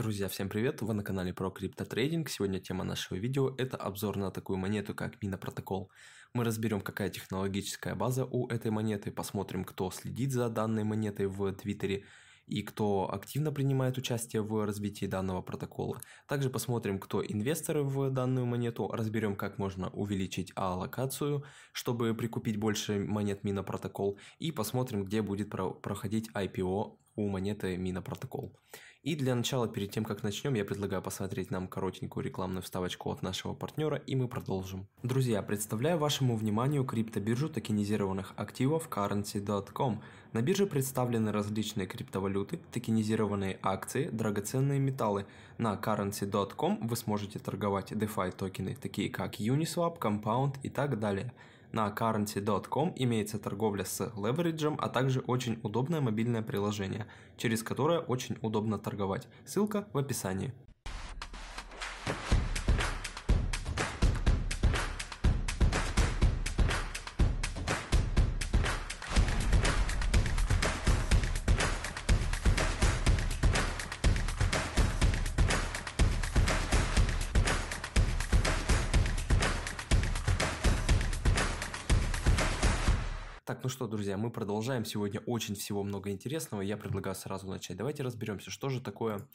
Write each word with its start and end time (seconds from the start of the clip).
Друзья, 0.00 0.28
всем 0.28 0.48
привет! 0.48 0.80
Вы 0.80 0.94
на 0.94 1.04
канале 1.04 1.34
про 1.34 1.50
криптотрейдинг. 1.50 2.30
Сегодня 2.30 2.58
тема 2.58 2.84
нашего 2.84 3.18
видео– 3.18 3.54
это 3.58 3.76
обзор 3.76 4.16
на 4.16 4.30
такую 4.30 4.56
монету, 4.56 4.94
как 4.94 5.22
Mina 5.22 5.38
Protocol. 5.38 5.88
Мы 6.32 6.42
разберем, 6.42 6.80
какая 6.80 7.10
технологическая 7.10 7.94
база 7.94 8.24
у 8.24 8.48
этой 8.48 8.70
монеты, 8.70 9.10
посмотрим, 9.10 9.62
кто 9.62 9.90
следит 9.90 10.32
за 10.32 10.48
данной 10.48 10.84
монетой 10.84 11.26
в 11.26 11.52
Твиттере, 11.52 12.06
и 12.46 12.62
кто 12.62 13.12
активно 13.12 13.52
принимает 13.52 13.98
участие 13.98 14.40
в 14.40 14.64
развитии 14.64 15.04
данного 15.04 15.42
протокола. 15.42 16.00
Также 16.26 16.48
посмотрим, 16.48 16.98
кто 16.98 17.22
инвесторы 17.22 17.82
в 17.82 18.08
данную 18.08 18.46
монету, 18.46 18.88
разберем, 18.88 19.36
как 19.36 19.58
можно 19.58 19.90
увеличить 19.90 20.50
аллокацию, 20.54 21.44
чтобы 21.72 22.14
прикупить 22.14 22.56
больше 22.56 22.98
монет 23.00 23.44
Мина 23.44 23.62
Протокол, 23.62 24.18
и 24.38 24.50
посмотрим, 24.50 25.04
где 25.04 25.20
будет 25.20 25.50
проходить 25.50 26.30
IPO 26.34 26.96
у 27.24 27.28
монеты 27.28 27.76
Мина 27.76 28.02
Протокол. 28.02 28.52
И 29.02 29.16
для 29.16 29.34
начала, 29.34 29.66
перед 29.66 29.90
тем, 29.90 30.04
как 30.04 30.22
начнем, 30.22 30.52
я 30.52 30.62
предлагаю 30.62 31.00
посмотреть 31.00 31.50
нам 31.50 31.68
коротенькую 31.68 32.22
рекламную 32.22 32.60
вставочку 32.62 33.10
от 33.10 33.22
нашего 33.22 33.54
партнера, 33.54 33.96
и 33.96 34.14
мы 34.14 34.28
продолжим. 34.28 34.86
Друзья, 35.02 35.40
представляю 35.40 35.96
вашему 35.96 36.36
вниманию 36.36 36.84
криптобиржу 36.84 37.48
токенизированных 37.48 38.34
активов 38.36 38.90
currency.com. 38.90 40.02
На 40.34 40.42
бирже 40.42 40.66
представлены 40.66 41.32
различные 41.32 41.86
криптовалюты, 41.86 42.60
токенизированные 42.72 43.58
акции, 43.62 44.10
драгоценные 44.10 44.78
металлы. 44.78 45.24
На 45.56 45.76
currency.com 45.76 46.86
вы 46.86 46.94
сможете 46.94 47.38
торговать 47.38 47.92
DeFi 47.92 48.32
токены, 48.36 48.76
такие 48.76 49.08
как 49.08 49.40
Uniswap, 49.40 49.98
Compound 49.98 50.56
и 50.62 50.68
так 50.68 50.98
далее. 50.98 51.32
На 51.72 51.88
currency.com 51.88 52.94
имеется 52.96 53.38
торговля 53.38 53.84
с 53.84 54.12
левериджем, 54.16 54.76
а 54.80 54.88
также 54.88 55.20
очень 55.20 55.60
удобное 55.62 56.00
мобильное 56.00 56.42
приложение, 56.42 57.06
через 57.36 57.62
которое 57.62 58.00
очень 58.00 58.38
удобно 58.42 58.78
торговать. 58.78 59.28
Ссылка 59.44 59.86
в 59.92 59.98
описании. 59.98 60.52
Что, 83.80 83.86
друзья, 83.86 84.18
мы 84.18 84.30
продолжаем. 84.30 84.84
Сегодня 84.84 85.20
очень 85.20 85.54
всего 85.54 85.82
много 85.82 86.10
интересного. 86.10 86.60
Я 86.60 86.76
предлагаю 86.76 87.16
сразу 87.16 87.48
начать. 87.48 87.78
Давайте 87.78 88.02
разберемся, 88.02 88.50
что 88.50 88.68
же 88.68 88.78
такое 88.78 89.26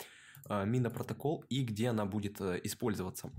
э, 0.47 0.65
Мина-протокол 0.67 1.43
и 1.49 1.63
где 1.63 1.87
она 1.87 2.05
будет 2.05 2.39
э, 2.39 2.61
использоваться. 2.63 3.31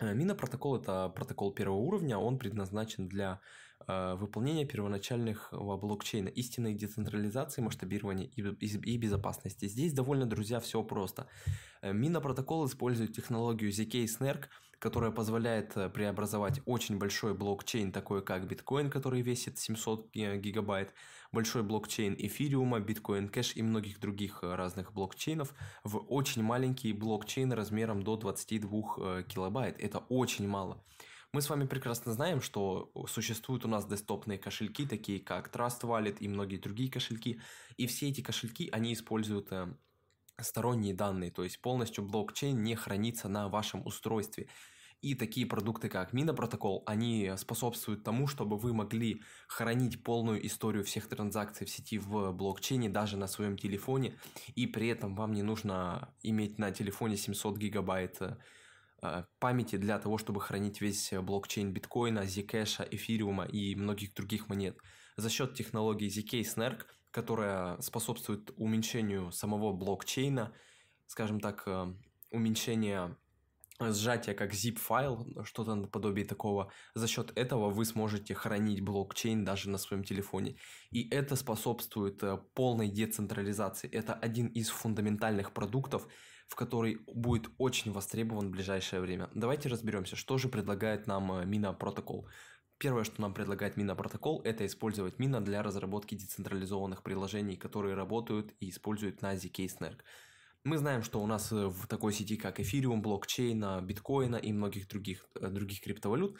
Э, 0.00 0.14
Мина-протокол– 0.14 0.76
это 0.80 1.08
протокол 1.08 1.52
первого 1.52 1.78
уровня, 1.78 2.16
он 2.16 2.38
предназначен 2.38 3.08
для 3.08 3.40
э, 3.88 4.14
выполнения 4.14 4.64
первоначального 4.64 5.76
блокчейна, 5.76 6.28
истинной 6.28 6.74
децентрализации, 6.74 7.60
масштабирования 7.60 8.26
и, 8.26 8.40
и, 8.40 8.94
и 8.94 8.98
безопасности. 8.98 9.66
Здесь 9.66 9.94
довольно, 9.94 10.26
друзья, 10.26 10.60
все 10.60 10.84
просто. 10.84 11.26
Э, 11.82 11.92
Мина-протокол 11.92 12.68
использует 12.68 13.16
технологию 13.16 13.72
ZK-SNARK– 13.72 14.44
которая 14.78 15.10
позволяет 15.10 15.76
э, 15.76 15.88
преобразовать 15.88 16.60
очень 16.66 16.98
большой 16.98 17.34
блокчейн, 17.34 17.92
такой 17.92 18.22
как 18.22 18.46
биткоин, 18.46 18.90
который 18.90 19.22
весит 19.22 19.58
700 19.58 20.10
гигабайт, 20.12 20.92
большой 21.32 21.62
блокчейн 21.62 22.14
эфириума, 22.18 22.80
биткоин 22.80 23.28
кэш 23.28 23.56
и 23.56 23.62
многих 23.62 24.00
других 24.00 24.40
э, 24.42 24.54
разных 24.54 24.92
блокчейнов 24.92 25.54
в 25.84 25.98
очень 26.08 26.42
маленький 26.42 26.92
блокчейн 26.92 27.52
размером 27.52 28.02
до 28.02 28.16
22 28.16 28.70
э, 28.98 29.24
килобайт. 29.26 29.78
Это 29.78 29.98
очень 30.08 30.46
мало. 30.46 30.82
Мы 31.32 31.42
с 31.42 31.50
вами 31.50 31.66
прекрасно 31.66 32.12
знаем, 32.12 32.40
что 32.40 32.90
существуют 33.08 33.64
у 33.64 33.68
нас 33.68 33.86
десктопные 33.86 34.38
кошельки, 34.38 34.86
такие 34.86 35.20
как 35.20 35.54
Trust 35.54 35.82
Wallet 35.82 36.18
и 36.20 36.28
многие 36.28 36.56
другие 36.56 36.90
кошельки, 36.90 37.40
и 37.76 37.86
все 37.86 38.08
эти 38.08 38.20
кошельки, 38.20 38.70
они 38.72 38.92
используют 38.92 39.50
сторонние 40.40 40.94
данные, 40.94 41.30
то 41.30 41.44
есть 41.44 41.60
полностью 41.60 42.04
блокчейн 42.04 42.62
не 42.62 42.74
хранится 42.74 43.28
на 43.28 43.48
вашем 43.48 43.86
устройстве. 43.86 44.48
И 45.02 45.14
такие 45.14 45.46
продукты, 45.46 45.88
как 45.88 46.14
Mina 46.14 46.32
протокол, 46.32 46.82
они 46.86 47.30
способствуют 47.36 48.02
тому, 48.02 48.26
чтобы 48.26 48.56
вы 48.56 48.72
могли 48.72 49.22
хранить 49.46 50.02
полную 50.02 50.44
историю 50.46 50.84
всех 50.84 51.06
транзакций 51.08 51.66
в 51.66 51.70
сети 51.70 51.98
в 51.98 52.32
блокчейне 52.32 52.88
даже 52.88 53.16
на 53.16 53.28
своем 53.28 53.58
телефоне, 53.58 54.18
и 54.54 54.66
при 54.66 54.88
этом 54.88 55.14
вам 55.14 55.34
не 55.34 55.42
нужно 55.42 56.14
иметь 56.22 56.58
на 56.58 56.70
телефоне 56.70 57.16
700 57.16 57.58
гигабайт 57.58 58.18
э, 59.02 59.24
памяти 59.38 59.76
для 59.76 59.98
того, 59.98 60.16
чтобы 60.16 60.40
хранить 60.40 60.80
весь 60.80 61.12
блокчейн 61.12 61.72
биткоина, 61.72 62.20
Zcash, 62.20 62.88
эфириума 62.90 63.44
и 63.44 63.74
многих 63.74 64.14
других 64.14 64.48
монет. 64.48 64.78
За 65.16 65.28
счет 65.28 65.54
технологии 65.54 66.08
ZK 66.08 66.40
Snark, 66.40 66.86
которая 67.16 67.80
способствует 67.80 68.50
уменьшению 68.58 69.32
самого 69.32 69.72
блокчейна, 69.72 70.52
скажем 71.06 71.40
так, 71.40 71.62
э, 71.66 71.86
уменьшение 72.30 73.16
сжатие 73.80 74.34
как 74.34 74.52
zip 74.52 74.76
файл, 74.76 75.26
что-то 75.44 75.74
наподобие 75.74 76.26
такого. 76.26 76.70
За 76.94 77.06
счет 77.08 77.32
этого 77.34 77.70
вы 77.70 77.86
сможете 77.86 78.34
хранить 78.34 78.82
блокчейн 78.82 79.44
даже 79.46 79.70
на 79.70 79.78
своем 79.78 80.04
телефоне. 80.04 80.56
И 80.90 81.08
это 81.08 81.36
способствует 81.36 82.22
э, 82.22 82.36
полной 82.52 82.88
децентрализации. 82.88 83.88
Это 83.88 84.12
один 84.12 84.48
из 84.48 84.68
фундаментальных 84.68 85.52
продуктов, 85.52 86.06
в 86.48 86.54
который 86.54 86.98
будет 87.06 87.50
очень 87.56 87.92
востребован 87.92 88.48
в 88.48 88.50
ближайшее 88.50 89.00
время. 89.00 89.30
Давайте 89.34 89.70
разберемся, 89.70 90.16
что 90.16 90.36
же 90.36 90.48
предлагает 90.48 91.06
нам 91.06 91.32
э, 91.32 91.44
Mina 91.46 91.74
протокол. 91.74 92.28
Первое, 92.78 93.04
что 93.04 93.22
нам 93.22 93.32
предлагает 93.32 93.78
Mina 93.78 93.94
протокол, 93.94 94.42
это 94.44 94.66
использовать 94.66 95.16
Mina 95.16 95.40
для 95.40 95.62
разработки 95.62 96.14
децентрализованных 96.14 97.02
приложений, 97.02 97.56
которые 97.56 97.94
работают 97.94 98.54
и 98.60 98.68
используют 98.68 99.22
на 99.22 99.34
ZK 99.34 99.66
Snark. 99.66 100.00
Мы 100.66 100.78
знаем, 100.78 101.02
что 101.04 101.22
у 101.22 101.26
нас 101.26 101.52
э, 101.52 101.68
в 101.68 101.86
такой 101.86 102.12
сети, 102.12 102.36
как 102.36 102.58
эфириум, 102.58 103.00
блокчейна, 103.00 103.80
биткоина 103.80 104.34
и 104.34 104.52
многих 104.52 104.88
других, 104.88 105.24
э, 105.36 105.46
других 105.48 105.80
криптовалют, 105.80 106.36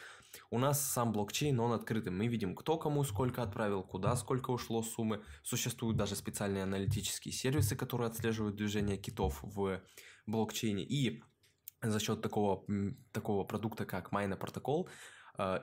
у 0.51 0.59
нас 0.59 0.81
сам 0.81 1.13
блокчейн, 1.13 1.57
он 1.59 1.71
открытый. 1.71 2.11
Мы 2.11 2.27
видим, 2.27 2.53
кто 2.53 2.77
кому 2.77 3.05
сколько 3.05 3.41
отправил, 3.41 3.83
куда 3.83 4.15
сколько 4.17 4.51
ушло 4.51 4.83
суммы. 4.83 5.23
Существуют 5.43 5.97
даже 5.97 6.17
специальные 6.17 6.63
аналитические 6.63 7.31
сервисы, 7.31 7.77
которые 7.77 8.09
отслеживают 8.09 8.57
движение 8.57 8.97
китов 8.97 9.39
в 9.41 9.81
блокчейне. 10.25 10.83
И 10.83 11.23
за 11.81 11.99
счет 11.99 12.21
такого, 12.21 12.65
такого 13.13 13.45
продукта, 13.45 13.85
как 13.85 14.11
Майна 14.11 14.35
протокол, 14.35 14.89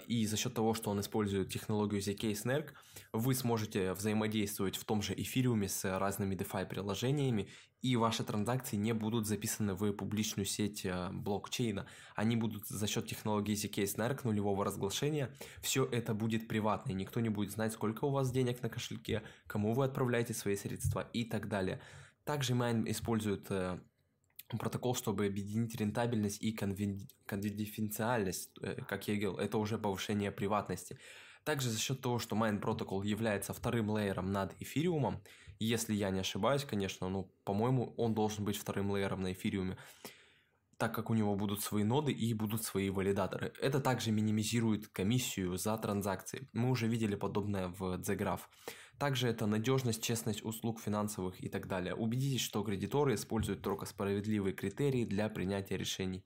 и 0.06 0.26
за 0.26 0.36
счет 0.36 0.54
того, 0.54 0.74
что 0.74 0.90
он 0.90 1.00
использует 1.00 1.52
технологию 1.52 2.00
ZK 2.00 2.32
Snark, 2.32 2.70
вы 3.12 3.34
сможете 3.34 3.92
взаимодействовать 3.92 4.76
в 4.76 4.84
том 4.84 5.02
же 5.02 5.14
эфириуме 5.14 5.68
с 5.68 5.98
разными 5.98 6.34
DeFi 6.34 6.66
приложениями, 6.66 7.48
и 7.84 7.96
ваши 7.96 8.24
транзакции 8.24 8.76
не 8.76 8.94
будут 8.94 9.26
записаны 9.26 9.74
в 9.74 9.92
публичную 9.92 10.46
сеть 10.46 10.86
а, 10.86 11.10
блокчейна. 11.12 11.86
Они 12.14 12.34
будут 12.34 12.66
за 12.66 12.86
счет 12.86 13.06
технологии 13.06 13.54
ZK 13.54 13.84
Snark 13.84 14.20
нулевого 14.24 14.64
разглашения. 14.64 15.36
Все 15.60 15.84
это 15.84 16.14
будет 16.14 16.48
приватно, 16.48 16.92
и 16.92 16.94
никто 16.94 17.20
не 17.20 17.28
будет 17.28 17.50
знать, 17.50 17.72
сколько 17.72 18.06
у 18.06 18.10
вас 18.10 18.30
денег 18.30 18.62
на 18.62 18.70
кошельке, 18.70 19.22
кому 19.46 19.74
вы 19.74 19.84
отправляете 19.84 20.32
свои 20.32 20.56
средства 20.56 21.08
и 21.12 21.24
так 21.24 21.48
далее. 21.48 21.80
Также 22.24 22.54
Mine 22.54 22.90
использует 22.90 23.50
э, 23.50 23.78
протокол, 24.58 24.94
чтобы 24.94 25.26
объединить 25.26 25.74
рентабельность 25.76 26.42
и 26.42 26.52
конфиденциальность, 26.52 28.50
э, 28.60 28.82
как 28.88 29.08
я 29.08 29.14
говорил, 29.14 29.38
это 29.38 29.58
уже 29.58 29.78
повышение 29.78 30.30
приватности. 30.30 30.98
Также 31.44 31.70
за 31.70 31.78
счет 31.78 32.00
того, 32.00 32.18
что 32.18 32.36
Protocol 32.36 33.04
является 33.04 33.52
вторым 33.52 33.96
лейером 33.96 34.32
над 34.32 34.54
эфириумом, 34.60 35.22
если 35.58 35.94
я 35.94 36.10
не 36.10 36.20
ошибаюсь, 36.20 36.64
конечно, 36.64 37.08
ну, 37.08 37.30
по-моему, 37.44 37.94
он 37.96 38.14
должен 38.14 38.44
быть 38.44 38.56
вторым 38.56 38.94
лейером 38.94 39.22
на 39.22 39.32
эфириуме, 39.32 39.76
так 40.78 40.94
как 40.94 41.10
у 41.10 41.14
него 41.14 41.36
будут 41.36 41.62
свои 41.62 41.84
ноды 41.84 42.12
и 42.12 42.34
будут 42.34 42.64
свои 42.64 42.90
валидаторы. 42.90 43.52
Это 43.60 43.80
также 43.80 44.10
минимизирует 44.10 44.88
комиссию 44.88 45.56
за 45.56 45.76
транзакции. 45.78 46.48
Мы 46.52 46.70
уже 46.70 46.88
видели 46.88 47.14
подобное 47.14 47.68
в 47.68 48.00
Zgraph. 48.00 48.40
Также 48.98 49.28
это 49.28 49.46
надежность, 49.46 50.02
честность 50.02 50.44
услуг 50.44 50.80
финансовых 50.80 51.42
и 51.42 51.48
так 51.48 51.66
далее. 51.66 51.94
Убедитесь, 51.94 52.42
что 52.42 52.62
кредиторы 52.62 53.14
используют 53.14 53.62
только 53.62 53.86
справедливые 53.86 54.54
критерии 54.54 55.04
для 55.04 55.28
принятия 55.28 55.76
решений. 55.76 56.24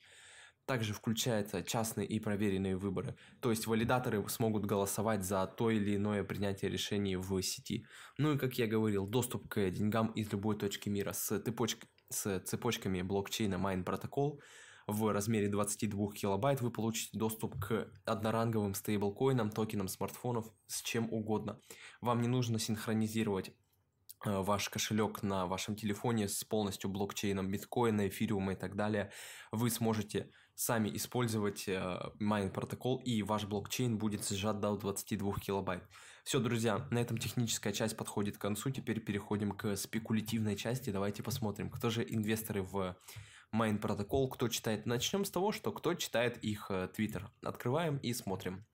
Также 0.66 0.92
включаются 0.92 1.62
частные 1.62 2.06
и 2.06 2.20
проверенные 2.20 2.76
выборы, 2.76 3.16
то 3.40 3.48
есть 3.48 3.66
валидаторы 3.66 4.22
смогут 4.28 4.66
голосовать 4.66 5.24
за 5.24 5.46
то 5.46 5.70
или 5.70 5.96
иное 5.96 6.24
принятие 6.24 6.70
решений 6.70 7.16
в 7.16 7.40
сети. 7.40 7.86
Ну 8.18 8.34
и 8.34 8.38
как 8.38 8.58
я 8.58 8.66
говорил, 8.66 9.06
доступ 9.06 9.48
к 9.48 9.70
деньгам 9.70 10.08
из 10.08 10.30
любой 10.30 10.58
точки 10.58 10.90
мира 10.90 11.14
с, 11.14 11.40
цепочк... 11.40 11.86
с 12.10 12.40
цепочками 12.40 13.00
блокчейна 13.00 13.54
Mine 13.54 13.82
Protocol 13.82 14.40
в 14.88 15.12
размере 15.12 15.48
22 15.48 16.12
килобайт 16.12 16.60
вы 16.60 16.72
получите 16.72 17.16
доступ 17.16 17.60
к 17.62 17.88
одноранговым 18.06 18.74
стейблкоинам, 18.74 19.50
токенам 19.50 19.86
смартфонов, 19.86 20.50
с 20.66 20.82
чем 20.82 21.12
угодно. 21.12 21.60
Вам 22.00 22.22
не 22.22 22.28
нужно 22.28 22.58
синхронизировать 22.58 23.52
ваш 24.24 24.68
кошелек 24.68 25.22
на 25.22 25.46
вашем 25.46 25.76
телефоне 25.76 26.26
с 26.26 26.42
полностью 26.42 26.90
блокчейном 26.90 27.50
биткоина, 27.50 28.08
эфириума 28.08 28.54
и 28.54 28.56
так 28.56 28.74
далее, 28.74 29.12
вы 29.52 29.70
сможете 29.70 30.32
сами 30.56 30.88
использовать 30.96 31.68
Mine 31.68 32.50
протокол, 32.50 32.96
и 33.04 33.22
ваш 33.22 33.44
блокчейн 33.44 33.96
будет 33.96 34.26
сжат 34.28 34.58
до 34.58 34.74
22 34.74 35.34
килобайт. 35.34 35.84
Все, 36.24 36.40
друзья, 36.40 36.88
на 36.90 36.98
этом 36.98 37.18
техническая 37.18 37.72
часть 37.72 37.96
подходит 37.96 38.38
к 38.38 38.40
концу. 38.40 38.70
Теперь 38.70 38.98
переходим 38.98 39.52
к 39.52 39.76
спекулятивной 39.76 40.56
части. 40.56 40.90
Давайте 40.90 41.22
посмотрим, 41.22 41.70
кто 41.70 41.88
же 41.88 42.02
инвесторы 42.02 42.62
в 42.62 42.96
Mina 43.54 43.78
протокол, 43.78 44.28
кто 44.28 44.48
читает. 44.48 44.86
Начнем 44.86 45.24
с 45.24 45.30
того, 45.30 45.52
что 45.52 45.72
кто 45.72 45.94
читает 45.94 46.36
их 46.44 46.70
твиттер. 46.94 47.30
Открываем 47.42 47.96
и 47.98 48.12
смотрим. 48.12 48.66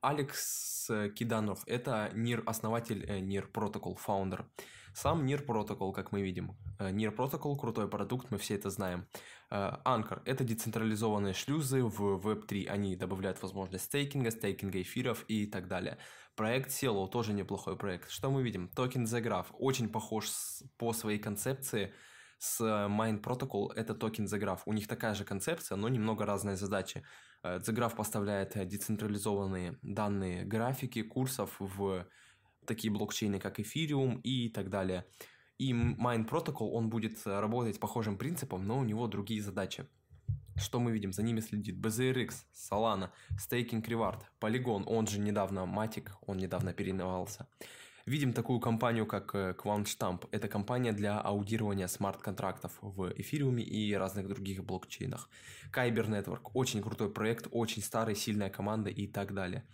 Алекс 0.00 0.90
Скиданов – 1.16 1.66
это 1.66 2.10
NEAR, 2.14 2.42
основатель 2.44 3.04
NEAR 3.04 3.50
Protocol, 3.50 3.96
фаундер. 3.96 4.46
Сам 4.94 5.24
NEAR 5.24 5.46
Protocol, 5.46 5.92
как 5.92 6.12
мы 6.12 6.22
видим. 6.22 6.56
NEAR 6.78 7.16
Protocol – 7.16 7.58
крутой 7.58 7.88
продукт, 7.88 8.30
мы 8.30 8.36
все 8.36 8.54
это 8.54 8.68
знаем. 8.70 9.08
Ankr– 9.50 10.20
это 10.24 10.44
децентрализованные 10.44 11.32
шлюзы 11.32 11.82
в 11.82 12.18
Web3. 12.26 12.66
Они 12.66 12.96
добавляют 12.96 13.40
возможность 13.42 13.84
стейкинга, 13.84 14.30
стейкинга 14.30 14.82
эфиров 14.82 15.24
и 15.26 15.46
так 15.46 15.68
далее. 15.68 15.98
Проект 16.36 16.70
Celo 16.70 17.08
тоже 17.08 17.32
неплохой 17.32 17.76
проект. 17.76 18.10
Что 18.10 18.30
мы 18.30 18.42
видим? 18.42 18.68
Токен 18.68 19.04
The 19.04 19.22
Graph 19.22 19.46
очень 19.58 19.88
похож 19.88 20.30
по 20.76 20.92
своей 20.92 21.18
концепции 21.18 21.94
с 22.44 22.60
Mine 22.60 23.22
Protocol. 23.22 23.72
Это 23.74 23.94
токен 23.94 24.26
The 24.26 24.38
Graph. 24.38 24.60
У 24.66 24.72
них 24.74 24.86
такая 24.86 25.14
же 25.14 25.24
концепция, 25.24 25.76
но 25.76 25.88
немного 25.88 26.26
разные 26.26 26.56
задачи. 26.56 27.02
The 27.42 27.72
Graph 27.74 27.96
поставляет 27.96 28.68
децентрализованные 28.68 29.78
данные 29.82 30.44
графики 30.44 31.02
курсов 31.02 31.56
в 31.58 32.06
такие 32.66 32.92
блокчейны, 32.92 33.38
как 33.40 33.60
Ethereum 33.60 34.20
и 34.22 34.50
так 34.50 34.68
далее. 34.68 35.06
И 35.58 35.72
Mine 35.72 36.28
Protocol, 36.28 36.70
он 36.72 36.90
будет 36.90 37.26
работать 37.26 37.80
похожим 37.80 38.18
принципом, 38.18 38.66
но 38.66 38.78
у 38.78 38.84
него 38.84 39.06
другие 39.06 39.40
задачи. 39.40 39.86
Что 40.56 40.80
мы 40.80 40.92
видим? 40.92 41.12
За 41.12 41.22
ними 41.22 41.40
следит 41.40 41.76
BZRX, 41.84 42.30
Solana, 42.52 43.10
Staking 43.38 43.82
Reward, 43.82 44.20
Polygon, 44.40 44.84
он 44.86 45.06
же 45.06 45.18
недавно 45.18 45.60
Matic, 45.60 46.10
он 46.26 46.36
недавно 46.36 46.72
переименовался. 46.72 47.46
Видим 48.06 48.34
такую 48.34 48.60
компанию, 48.60 49.06
как 49.06 49.34
QuantStamp. 49.34 50.28
Это 50.30 50.46
компания 50.46 50.92
для 50.92 51.18
аудирования 51.18 51.88
смарт-контрактов 51.88 52.72
в 52.82 53.10
эфириуме 53.16 53.62
и 53.62 53.94
разных 53.94 54.28
других 54.28 54.62
блокчейнах. 54.62 55.30
Kyber 55.72 56.06
Network. 56.10 56.50
Очень 56.52 56.82
крутой 56.82 57.10
проект, 57.10 57.48
очень 57.50 57.82
старый, 57.82 58.14
сильная 58.14 58.50
команда 58.50 58.90
и 58.90 59.06
так 59.06 59.32
далее. 59.32 59.64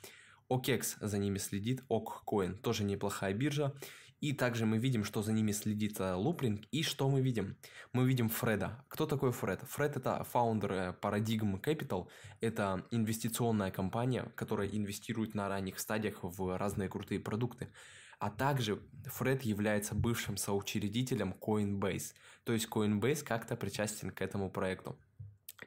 OKEX 0.48 0.96
за 1.00 1.18
ними 1.18 1.38
следит, 1.38 1.82
OKCoin. 1.88 2.54
Тоже 2.54 2.84
неплохая 2.84 3.34
биржа. 3.34 3.74
И 4.20 4.32
также 4.32 4.64
мы 4.64 4.78
видим, 4.78 5.02
что 5.02 5.22
за 5.22 5.32
ними 5.32 5.50
следит 5.50 5.98
Лупринг. 5.98 6.66
И 6.70 6.84
что 6.84 7.10
мы 7.10 7.22
видим? 7.22 7.56
Мы 7.92 8.06
видим 8.06 8.28
Фреда. 8.28 8.84
Кто 8.88 9.06
такой 9.06 9.32
Фред? 9.32 9.62
Фред 9.62 9.96
это 9.96 10.22
фаундер 10.22 10.72
э, 10.72 10.94
Paradigm 11.00 11.60
Capital. 11.60 12.06
Это 12.40 12.86
инвестиционная 12.92 13.72
компания, 13.72 14.30
которая 14.36 14.68
инвестирует 14.68 15.34
на 15.34 15.48
ранних 15.48 15.80
стадиях 15.80 16.18
в 16.22 16.56
разные 16.58 16.88
крутые 16.88 17.18
продукты. 17.18 17.72
А 18.20 18.30
также 18.30 18.78
Фред 19.06 19.42
является 19.42 19.94
бывшим 19.94 20.36
соучредителем 20.36 21.34
Coinbase. 21.40 22.12
То 22.44 22.52
есть 22.52 22.68
Coinbase 22.68 23.24
как-то 23.24 23.56
причастен 23.56 24.10
к 24.10 24.20
этому 24.20 24.50
проекту. 24.50 24.96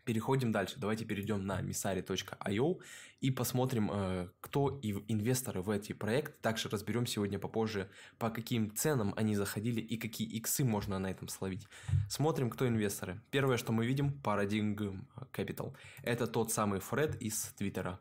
Переходим 0.06 0.52
дальше. 0.52 0.76
Давайте 0.78 1.06
перейдем 1.06 1.48
на 1.48 1.62
misari.io 1.62 2.80
и 3.22 3.32
посмотрим, 3.32 3.90
э, 3.92 4.28
кто 4.40 4.80
и 4.84 4.92
инвесторы 5.08 5.62
в 5.62 5.70
эти 5.72 5.94
проекты. 5.94 6.36
Также 6.42 6.70
разберем 6.70 7.08
сегодня 7.08 7.40
попозже, 7.40 7.90
по 8.20 8.30
каким 8.30 8.76
ценам 8.76 9.14
они 9.18 9.36
заходили 9.36 9.82
и 9.82 9.98
какие 9.98 10.28
иксы 10.28 10.64
можно 10.64 11.00
на 11.00 11.10
этом 11.10 11.30
словить. 11.30 11.68
Смотрим, 12.08 12.52
кто 12.52 12.68
инвесторы. 12.68 13.20
Первое, 13.32 13.58
что 13.58 13.72
мы 13.72 13.88
видим, 13.88 14.22
Paradigm 14.24 15.06
Capital. 15.32 15.74
Это 16.04 16.28
тот 16.28 16.52
самый 16.52 16.80
Фред 16.82 17.20
из 17.20 17.54
Твиттера. 17.58 18.00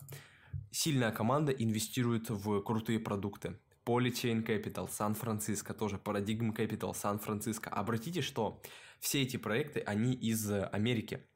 Сильная 0.71 1.13
команда 1.13 1.53
инвестирует 1.53 2.29
в 2.29 2.61
крутые 2.63 2.99
продукты. 2.99 3.57
Polychain 3.85 4.45
Capital, 4.45 4.89
Сан-Франциско, 4.91 5.75
тоже 5.75 5.97
Paradigm 5.97 6.55
Capital, 6.55 6.95
Сан-Франциско. 6.95 7.71
Обратите, 7.71 8.23
что 8.23 8.63
все 9.01 9.23
эти 9.23 9.37
проекты, 9.37 9.81
они 9.81 10.15
из 10.15 10.51
Америки 10.51 11.27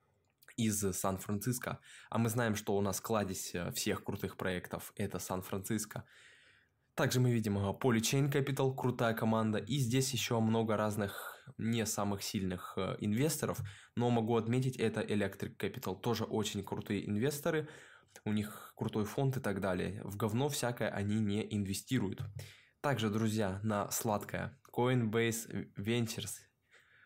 из 0.57 0.81
Сан-Франциско. 0.81 1.81
А 2.11 2.19
мы 2.19 2.29
знаем, 2.29 2.55
что 2.55 2.77
у 2.77 2.81
нас 2.81 3.01
кладезь 3.01 3.55
э, 3.55 3.71
всех 3.73 4.05
крутых 4.05 4.37
проектов– 4.37 4.93
это 4.97 5.19
Сан-Франциско. 5.19 6.05
Также 6.95 7.21
мы 7.21 7.31
видим 7.31 7.59
э, 7.59 7.73
Polychain 7.79 8.33
Capital, 8.33 8.75
крутая 8.75 9.15
команда, 9.15 9.59
и 9.59 9.77
здесь 9.77 10.13
еще 10.13 10.41
много 10.41 10.77
разных 10.77 11.36
не 11.59 11.87
самых 11.87 12.23
сильных 12.23 12.75
э, 12.77 12.97
инвесторов, 13.01 13.61
но 13.97 14.11
могу 14.11 14.37
отметить, 14.37 14.77
это 14.77 15.01
Electric 15.01 15.57
Capital, 15.57 16.01
тоже 16.01 16.25
очень 16.25 16.63
крутые 16.63 17.09
инвесторы, 17.09 17.69
у 18.25 18.33
них 18.33 18.73
крутой 18.77 19.05
фонд 19.05 19.37
и 19.37 19.41
так 19.41 19.61
далее. 19.61 20.01
В 20.05 20.17
говно 20.17 20.49
всякое 20.49 20.89
они 20.89 21.21
не 21.21 21.47
инвестируют. 21.55 22.23
Также, 22.81 23.11
друзья, 23.11 23.61
на 23.63 23.91
сладкое 23.91 24.59
Coinbase 24.73 25.75
Ventures 25.77 26.39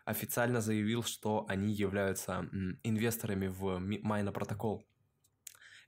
официально 0.05 0.61
заявил, 0.61 1.03
что 1.03 1.47
они 1.49 1.73
являются 1.73 2.49
инвесторами 2.83 3.47
в 3.47 3.79
Майна 3.79 4.33
протокол. 4.33 4.85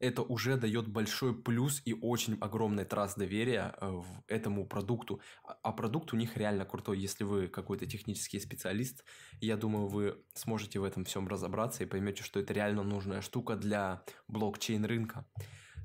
Это 0.03 0.23
уже 0.23 0.57
дает 0.57 0.89
большой 0.89 1.33
плюс 1.35 1.81
и 1.85 1.95
очень 1.95 2.37
огромный 2.41 2.85
траст 2.85 3.17
доверия 3.17 3.75
э, 3.81 3.89
в 3.89 4.07
этому 4.27 4.67
продукту. 4.67 5.21
А, 5.45 5.57
а 5.63 5.73
продукт 5.73 6.13
у 6.13 6.17
них 6.17 6.37
реально 6.37 6.65
крутой. 6.65 6.99
Если 6.99 7.25
вы 7.25 7.49
какой-то 7.49 7.87
технический 7.87 8.41
специалист, 8.41 9.05
я 9.41 9.57
думаю, 9.57 9.87
вы 9.87 10.17
сможете 10.35 10.81
в 10.81 10.85
этом 10.85 11.05
всем 11.05 11.29
разобраться 11.29 11.85
и 11.85 11.87
поймете, 11.87 12.23
что 12.23 12.41
это 12.41 12.53
реально 12.53 12.83
нужная 12.83 13.21
штука 13.21 13.57
для 13.57 14.03
блокчейн 14.29 14.85
рынка. 14.85 15.25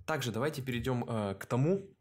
Также 0.05 0.31
давайте 0.31 0.61
перейдем 0.61 1.05
э, 1.07 1.35
к 1.35 1.45
тому, 1.45 1.97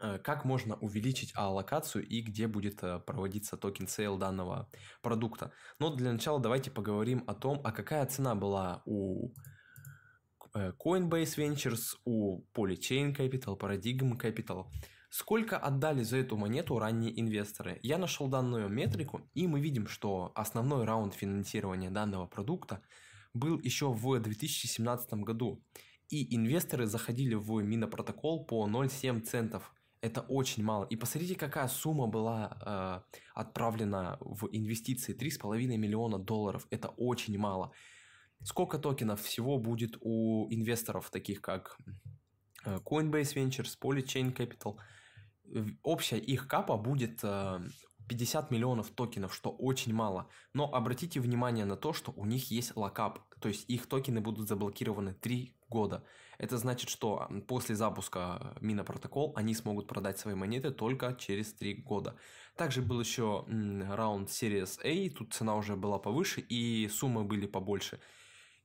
Э, 0.00 0.18
как 0.18 0.44
можно 0.44 0.76
увеличить 0.76 1.32
аллокацию 1.34 2.06
и 2.06 2.20
где 2.20 2.46
будет 2.46 2.80
проводиться 3.04 3.56
token 3.56 3.88
sale 3.88 4.16
данного 4.16 4.68
продукта. 5.02 5.52
Но 5.78 5.94
для 5.94 6.12
начала 6.12 6.40
давайте 6.40 6.70
поговорим 6.70 7.24
о 7.26 7.34
том, 7.34 7.60
а 7.64 7.72
какая 7.72 8.06
цена 8.06 8.34
была 8.34 8.82
у 8.84 9.32
Coinbase 10.54 11.36
Ventures, 11.36 11.96
у 12.04 12.42
Polychain 12.54 13.16
Capital, 13.16 13.58
Paradigm 13.58 14.18
Capital. 14.20 14.66
Сколько 15.10 15.56
отдали 15.56 16.02
за 16.02 16.18
эту 16.18 16.36
монету 16.36 16.78
ранние 16.78 17.18
инвесторы? 17.18 17.78
Я 17.82 17.98
нашел 17.98 18.28
данную 18.28 18.68
метрику, 18.68 19.22
и 19.34 19.46
мы 19.46 19.60
видим, 19.60 19.86
что 19.86 20.32
основной 20.34 20.84
раунд 20.84 21.14
финансирования 21.14 21.90
данного 21.90 22.26
продукта 22.26 22.82
был 23.32 23.58
еще 23.58 23.92
в 23.92 24.20
2017 24.20 25.14
году. 25.14 25.62
И 26.10 26.34
инвесторы 26.34 26.86
заходили 26.86 27.34
в 27.34 27.62
минопротокол 27.62 28.44
по 28.44 28.66
0,7 28.68 29.20
центов 29.22 29.72
это 30.00 30.20
очень 30.28 30.62
мало. 30.62 30.84
И 30.84 30.96
посмотрите, 30.96 31.34
какая 31.34 31.68
сумма 31.68 32.06
была 32.06 32.56
э, 32.64 33.18
отправлена 33.34 34.16
в 34.20 34.48
инвестиции. 34.52 35.14
3,5 35.14 35.76
миллиона 35.76 36.18
долларов. 36.18 36.66
Это 36.70 36.88
очень 36.88 37.36
мало. 37.36 37.72
Сколько 38.44 38.78
токенов 38.78 39.20
всего 39.22 39.58
будет 39.58 39.96
у 40.00 40.46
инвесторов, 40.50 41.10
таких 41.10 41.40
как 41.40 41.76
э, 42.64 42.78
Coinbase 42.78 43.34
Ventures, 43.34 43.76
Polychain 43.80 44.34
Capital? 44.34 44.76
Общая 45.82 46.18
их 46.18 46.46
капа 46.46 46.76
будет 46.76 47.20
э, 47.22 47.60
50 48.08 48.50
миллионов 48.50 48.90
токенов, 48.90 49.34
что 49.34 49.50
очень 49.50 49.94
мало. 49.94 50.28
Но 50.54 50.72
обратите 50.72 51.20
внимание 51.20 51.64
на 51.64 51.76
то, 51.76 51.92
что 51.92 52.12
у 52.16 52.24
них 52.24 52.50
есть 52.50 52.76
локап, 52.76 53.20
то 53.40 53.48
есть 53.48 53.68
их 53.68 53.86
токены 53.86 54.20
будут 54.20 54.48
заблокированы 54.48 55.14
3 55.14 55.54
года. 55.68 56.04
Это 56.38 56.56
значит, 56.56 56.88
что 56.88 57.28
после 57.46 57.74
запуска 57.74 58.56
Мина 58.60 58.84
протокол 58.84 59.32
они 59.36 59.54
смогут 59.54 59.86
продать 59.86 60.18
свои 60.18 60.34
монеты 60.34 60.70
только 60.70 61.14
через 61.18 61.52
3 61.54 61.82
года. 61.82 62.16
Также 62.56 62.80
был 62.82 63.00
еще 63.00 63.44
раунд 63.90 64.28
Series 64.28 64.80
A, 64.82 65.14
тут 65.14 65.34
цена 65.34 65.56
уже 65.56 65.76
была 65.76 65.98
повыше 65.98 66.40
и 66.40 66.88
суммы 66.88 67.24
были 67.24 67.46
побольше. 67.46 68.00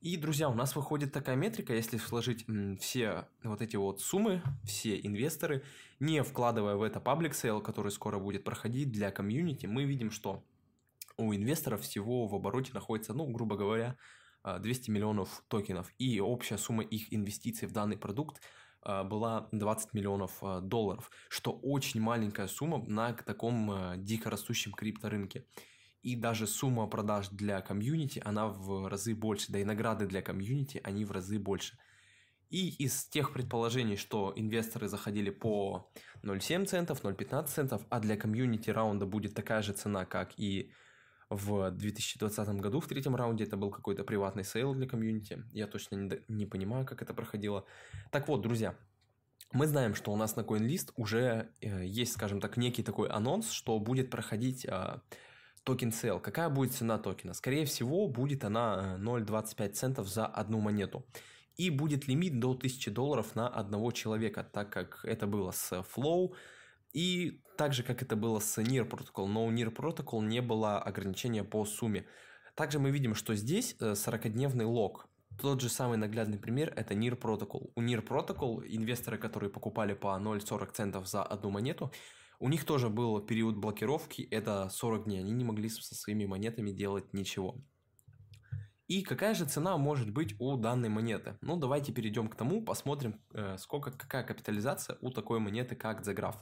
И, 0.03 0.17
друзья, 0.17 0.49
у 0.49 0.53
нас 0.53 0.75
выходит 0.75 1.13
такая 1.13 1.37
метрика, 1.37 1.73
если 1.73 1.95
сложить 1.95 2.45
все 2.81 3.25
вот 3.41 3.61
эти 3.61 3.77
вот 3.77 4.01
суммы, 4.01 4.43
все 4.65 4.99
инвесторы, 4.99 5.63
не 6.01 6.21
вкладывая 6.23 6.75
в 6.75 6.81
это 6.81 6.99
public 6.99 7.31
sale, 7.31 7.61
который 7.61 7.89
скоро 7.89 8.19
будет 8.19 8.43
проходить 8.43 8.91
для 8.91 9.11
комьюнити, 9.11 9.65
мы 9.65 9.85
видим, 9.85 10.11
что 10.11 10.43
у 11.15 11.33
инвесторов 11.33 11.83
всего 11.83 12.27
в 12.27 12.35
обороте 12.35 12.73
находится, 12.73 13.13
ну, 13.13 13.31
грубо 13.31 13.55
говоря, 13.55 13.95
200 14.43 14.89
а, 14.89 14.93
миллионов 14.93 15.41
токенов. 15.47 15.89
И 15.99 16.19
общая 16.19 16.57
сумма 16.57 16.83
их 16.83 17.13
инвестиций 17.13 17.69
в 17.69 17.71
данный 17.71 17.95
продукт 17.95 18.41
а, 18.81 19.05
была 19.05 19.47
20 19.53 19.93
миллионов 19.93 20.33
а, 20.41 20.59
долларов, 20.59 21.11
что 21.29 21.53
очень 21.53 22.01
маленькая 22.01 22.47
сумма 22.47 22.83
на 22.85 23.13
таком 23.13 23.71
дико 24.03 24.29
растущем 24.29 24.73
крипторынке 24.73 25.45
и 26.03 26.15
даже 26.15 26.47
сумма 26.47 26.87
продаж 26.87 27.29
для 27.29 27.61
комьюнити, 27.61 28.21
она 28.23 28.47
в 28.47 28.87
разы 28.87 29.15
больше, 29.15 29.51
да 29.51 29.59
и 29.59 29.63
награды 29.63 30.05
для 30.05 30.21
комьюнити, 30.21 30.81
они 30.83 31.05
в 31.05 31.11
разы 31.11 31.39
больше. 31.39 31.77
И 32.49 32.69
из 32.69 33.05
тех 33.05 33.33
предположений, 33.33 33.95
что 33.95 34.33
инвесторы 34.35 34.87
заходили 34.87 35.31
по 35.31 35.89
0,7 36.21 36.65
центов, 36.65 37.03
0,15 37.03 37.47
центов, 37.47 37.81
а 37.89 37.99
для 37.99 38.15
комьюнити 38.17 38.69
раунда 38.69 39.05
будет 39.05 39.33
такая 39.33 39.61
же 39.61 39.73
цена, 39.73 40.05
как 40.05 40.37
и 40.37 40.71
в 41.29 41.71
2020 41.71 42.49
году 42.61 42.79
в 42.79 42.87
третьем 42.87 43.15
раунде 43.15 43.45
это 43.45 43.57
был 43.57 43.71
какой-то 43.71 44.03
приватный 44.03 44.43
sale 44.43 44.75
для 44.75 44.87
комьюнити. 44.87 45.43
Я 45.51 45.67
точно 45.67 45.95
не, 45.95 46.21
не 46.27 46.45
понимаю, 46.45 46.85
как 46.85 47.01
это 47.01 47.13
проходило. 47.13 47.65
Так 48.11 48.27
вот, 48.27 48.41
друзья, 48.41 48.75
мы 49.51 49.67
знаем, 49.67 49.95
что 49.95 50.11
у 50.11 50.15
нас 50.15 50.35
на 50.35 50.41
CoinList 50.41 50.91
уже 50.95 51.49
э, 51.61 51.85
есть, 51.85 52.13
скажем 52.13 52.39
так, 52.39 52.57
некий 52.57 52.83
такой 52.83 53.09
анонс, 53.09 53.51
что 53.51 53.79
будет 53.79 54.09
проходить 54.09 54.65
э, 54.65 54.99
token 55.63 55.91
sale. 55.91 56.19
Какая 56.19 56.49
будет 56.49 56.73
цена 56.73 56.97
токена? 56.97 57.33
Скорее 57.33 57.65
всего, 57.65 58.07
будет 58.07 58.43
она 58.43 58.97
0,25 58.99 59.53
э, 59.57 59.69
центов 59.69 60.07
за 60.07 60.25
одну 60.25 60.59
монету. 60.59 61.05
И 61.55 61.69
будет 61.69 62.07
лимит 62.07 62.39
до 62.39 62.51
1000 62.51 62.91
долларов 62.91 63.35
на 63.35 63.47
одного 63.47 63.91
человека, 63.91 64.43
так 64.43 64.71
как 64.71 65.05
это 65.05 65.27
было 65.27 65.51
с 65.51 65.71
Flow, 65.95 66.33
и 66.93 67.41
так 67.57 67.73
же, 67.73 67.83
как 67.83 68.01
это 68.01 68.15
было 68.15 68.39
с 68.39 68.57
NIR 68.57 68.89
Protocol, 68.89 69.27
но 69.27 69.45
у 69.45 69.51
NIR 69.51 69.73
Protocol 69.73 70.25
не 70.25 70.41
было 70.41 70.79
ограничения 70.79 71.43
по 71.43 71.65
сумме. 71.65 72.05
Также 72.55 72.79
мы 72.79 72.91
видим, 72.91 73.15
что 73.15 73.35
здесь 73.35 73.75
40-дневный 73.79 74.65
лог. 74.65 75.07
Тот 75.39 75.61
же 75.61 75.69
самый 75.69 75.97
наглядный 75.97 76.37
пример– 76.37 76.71
это 76.75 76.93
NIR 76.93 77.19
Protocol. 77.19 77.71
У 77.75 77.81
NIR 77.81 78.07
Protocol 78.07 78.63
инвесторы, 78.67 79.17
которые 79.17 79.49
покупали 79.49 79.93
по 79.93 80.07
0,40 80.19 80.71
центов 80.71 81.07
за 81.07 81.23
одну 81.23 81.49
монету, 81.49 81.91
у 82.39 82.49
них 82.49 82.65
тоже 82.65 82.89
был 82.89 83.21
период 83.21 83.57
блокировки, 83.57 84.21
это 84.31 84.69
40 84.69 85.05
дней. 85.05 85.19
Они 85.19 85.31
не 85.31 85.43
могли 85.43 85.69
со 85.69 85.95
своими 85.95 86.25
монетами 86.25 86.71
делать 86.71 87.13
ничего. 87.13 87.55
И 88.87 89.01
какая 89.01 89.33
же 89.33 89.45
цена 89.45 89.77
может 89.77 90.11
быть 90.11 90.35
у 90.39 90.57
данной 90.57 90.89
монеты? 90.89 91.37
Ну, 91.41 91.55
давайте 91.57 91.93
перейдем 91.93 92.27
к 92.27 92.35
тому, 92.35 92.61
посмотрим, 92.61 93.21
э, 93.33 93.57
сколько, 93.57 93.91
какая 93.91 94.23
капитализация 94.23 94.97
у 95.01 95.09
такой 95.09 95.39
монеты, 95.39 95.75
как 95.75 96.05
The 96.05 96.13
Graph. 96.13 96.37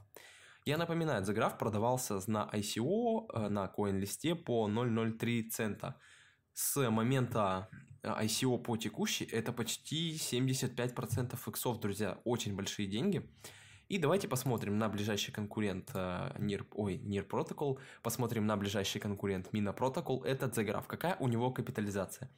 Я 0.65 0.77
напоминаю, 0.77 1.23
The 1.23 1.35
Graph 1.35 1.57
продавался 1.57 2.19
на 2.27 2.49
ICO, 2.51 3.27
э, 3.33 3.49
на 3.49 3.71
CoinList 3.77 4.35
по 4.35 4.67
0,03 4.67 5.49
цента. 5.49 5.99
С 6.53 6.89
момента 6.89 7.69
ICO 8.03 8.57
по 8.57 8.75
текущей 8.75 9.25
это 9.25 9.53
почти 9.53 10.17
75% 10.17 11.47
иксов, 11.47 11.79
друзья, 11.79 12.19
очень 12.25 12.55
большие 12.55 12.87
деньги. 12.87 13.29
И 13.91 13.97
давайте 13.97 14.27
посмотрим 14.27 14.77
на 14.77 14.87
ближайший 14.87 15.33
конкурент 15.33 15.91
э, 15.93 16.31
NIR, 16.39 16.65
ой, 16.71 16.97
NIR 16.97 17.27
Protocol, 17.27 17.77
посмотрим 18.01 18.45
на 18.45 18.55
ближайший 18.55 19.01
конкурент 19.01 19.49
Mina 19.53 19.77
Protocol, 19.77 20.23
это 20.23 20.45
Zegraph. 20.45 20.85
Какая 20.87 21.17
у 21.19 21.27
него 21.27 21.51
капитализация? 21.51 22.29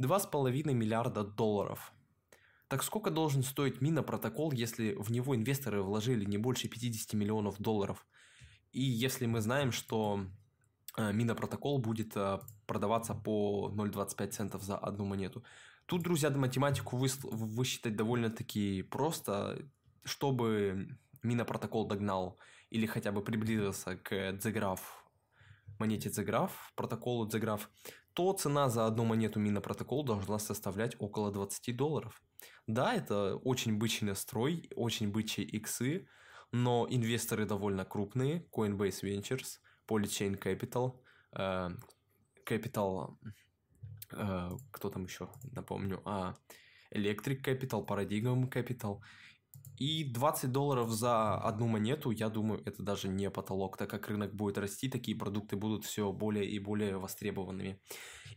2,5 0.00 0.72
миллиарда 0.72 1.24
долларов. 1.24 1.92
Так 2.68 2.82
сколько 2.82 3.10
должен 3.10 3.42
стоить 3.42 3.82
Mina 3.82 4.02
Protocol, 4.02 4.54
если 4.54 4.94
в 4.94 5.10
него 5.10 5.36
инвесторы 5.36 5.82
вложили 5.82 6.24
не 6.24 6.38
больше 6.38 6.68
50 6.68 7.12
миллионов 7.12 7.58
долларов? 7.58 8.06
И 8.72 8.80
если 8.80 9.26
мы 9.26 9.42
знаем, 9.42 9.72
что 9.72 10.26
Э, 10.96 11.12
Минопротокол 11.12 11.78
будет 11.78 12.16
э, 12.16 12.38
продаваться 12.66 13.14
по 13.14 13.72
0,25 13.74 14.28
центов 14.28 14.62
за 14.62 14.76
одну 14.76 15.04
монету. 15.04 15.42
Тут, 15.86 16.02
друзья, 16.02 16.30
математику 16.30 16.96
высчитать 16.96 17.96
довольно-таки 17.96 18.82
просто, 18.82 19.58
чтобы 20.04 20.98
Минопротокол 21.22 21.86
догнал 21.86 22.38
или 22.70 22.86
хотя 22.86 23.12
бы 23.12 23.22
приблизился 23.22 23.96
к 23.96 24.32
Дзеграф, 24.32 25.04
монете 25.78 26.10
Дзеграф, 26.10 26.72
протоколу 26.76 27.26
Дзеграф, 27.26 27.70
то 28.12 28.32
цена 28.32 28.68
за 28.68 28.86
одну 28.86 29.04
монету 29.04 29.40
Минопротокол 29.40 30.04
должна 30.04 30.38
составлять 30.38 30.96
около 30.98 31.32
20 31.32 31.76
долларов. 31.76 32.22
Да, 32.66 32.94
это 32.94 33.36
очень 33.36 33.78
бычий 33.78 34.06
настрой, 34.06 34.70
очень 34.76 35.10
бычьи 35.10 35.44
иксы, 35.44 36.08
но 36.52 36.86
инвесторы 36.88 37.46
довольно 37.46 37.84
крупные, 37.84 38.46
Coinbase 38.52 39.02
Ventures– 39.02 39.58
Polychain 39.86 40.38
Capital, 40.38 40.92
э, 41.32 41.70
Capital, 42.46 43.16
э, 44.12 44.50
кто 44.70 44.90
там 44.90 45.04
еще, 45.04 45.28
напомню, 45.52 46.00
а 46.04 46.34
Electric 46.92 47.42
Capital, 47.42 47.86
Paradigm 47.86 48.50
Capital. 48.50 49.00
И 49.78 50.04
20 50.04 50.52
долларов 50.52 50.90
за 50.90 51.34
одну 51.34 51.66
монету, 51.66 52.10
я 52.10 52.28
думаю, 52.28 52.62
это 52.64 52.82
даже 52.82 53.08
не 53.08 53.30
потолок, 53.30 53.76
так 53.76 53.90
как 53.90 54.08
рынок 54.08 54.34
будет 54.34 54.58
расти, 54.58 54.88
такие 54.88 55.16
продукты 55.16 55.56
будут 55.56 55.84
все 55.84 56.12
более 56.12 56.48
и 56.48 56.58
более 56.58 56.96
востребованными. 56.96 57.80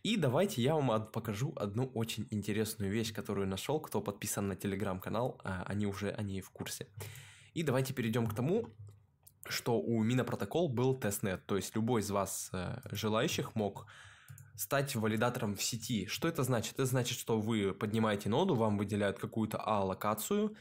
И 0.03 0.17
давайте 0.17 0.61
я 0.61 0.75
вам 0.75 1.11
покажу 1.11 1.53
одну 1.55 1.85
очень 1.93 2.27
интересную 2.31 2.91
вещь, 2.91 3.13
которую 3.13 3.47
нашел, 3.47 3.79
кто 3.79 4.01
подписан 4.01 4.47
на 4.47 4.55
телеграм-канал, 4.55 5.39
а 5.43 5.63
они 5.67 5.85
уже 5.85 6.09
они 6.09 6.41
в 6.41 6.49
курсе. 6.49 6.87
И 7.53 7.63
давайте 7.63 7.93
перейдем 7.93 8.27
к 8.27 8.35
тому, 8.35 8.67
что 9.49 9.79
у 9.79 10.03
Минопротокол 10.03 10.69
был 10.69 10.95
тестнет, 10.95 11.45
то 11.45 11.55
есть 11.55 11.75
любой 11.75 12.01
из 12.01 12.09
вас 12.09 12.49
э, 12.53 12.79
желающих 12.91 13.55
мог 13.55 13.85
стать 14.55 14.95
валидатором 14.95 15.55
в 15.55 15.61
сети. 15.61 16.07
Что 16.07 16.27
это 16.27 16.43
значит? 16.43 16.73
Это 16.73 16.85
значит, 16.85 17.17
что 17.17 17.39
вы 17.39 17.73
поднимаете 17.73 18.29
ноду, 18.29 18.55
вам 18.55 18.77
выделяют 18.77 19.19
какую-то 19.19 19.61
А-локацию, 19.63 20.55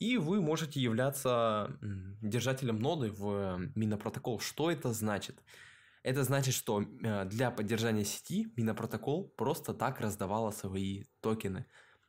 и 0.00 0.16
вы 0.16 0.40
можете 0.40 0.80
являться 0.80 1.78
держателем 2.20 2.80
ноды 2.80 3.12
в 3.12 3.60
Минопротокол. 3.76 4.40
Что 4.40 4.70
это 4.70 4.92
значит? 4.92 5.40
Это 6.02 6.24
значит, 6.24 6.54
что 6.54 6.82
э, 6.82 7.24
для 7.26 7.52
поддержания 7.52 8.04
сети 8.04 8.52
Минопротокол 8.56 9.28
просто 9.36 9.74
так 9.74 10.00
раздавала 10.00 10.50
свои 10.50 11.04
токены. 11.20 11.66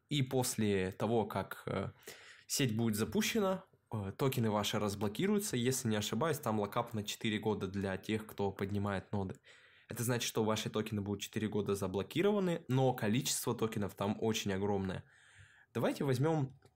И 0.10 0.24
после 0.24 0.92
того, 0.94 1.26
как 1.26 1.64
э, 1.68 1.92
сеть 2.48 2.76
будет 2.76 2.96
запущена, 2.96 3.64
Э, 3.92 4.12
токены 4.18 4.50
ваши 4.50 4.80
разблокируются, 4.80 5.58
если 5.58 5.90
не 5.90 5.98
ошибаюсь, 5.98 6.40
там 6.40 6.60
локап 6.60 6.94
на 6.94 7.04
4 7.04 7.40
года 7.40 7.68
для 7.68 7.98
тех, 7.98 8.26
кто 8.26 8.52
поднимает 8.52 9.12
ноды. 9.12 9.36
Это 9.90 10.04
значит, 10.04 10.28
что 10.28 10.44
ваши 10.44 10.70
токены 10.70 11.02
будут 11.02 11.22
4 11.22 11.48
года 11.50 11.76
заблокированы, 11.76 12.64
но 12.70 12.94
количество 12.94 13.54
токенов 13.54 13.94
там 13.96 14.18
очень 14.22 14.54
огромное. 14.54 15.04
Давайте 15.74 16.06
возьмем 16.06 16.58
э, 16.64 16.68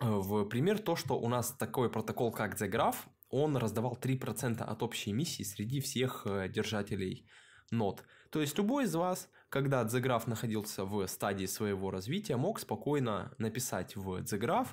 в 0.00 0.44
пример 0.44 0.78
то, 0.78 0.96
что 0.96 1.18
у 1.18 1.28
нас 1.28 1.52
такой 1.52 1.90
протокол, 1.90 2.32
как 2.32 2.60
The 2.60 2.94
он 3.30 3.56
раздавал 3.56 3.98
3% 4.00 4.62
от 4.62 4.82
общей 4.82 5.10
эмиссии 5.10 5.42
среди 5.42 5.80
всех 5.80 6.22
э, 6.24 6.48
держателей 6.48 7.28
нод. 7.70 8.04
То 8.30 8.40
есть 8.40 8.56
любой 8.58 8.84
из 8.84 8.94
вас, 8.94 9.28
когда 9.48 9.82
The 9.84 10.28
находился 10.28 10.84
в 10.84 11.06
стадии 11.06 11.46
своего 11.46 11.90
развития, 11.90 12.36
мог 12.36 12.60
спокойно 12.60 13.34
написать 13.38 13.96
в 13.96 14.22
The 14.22 14.66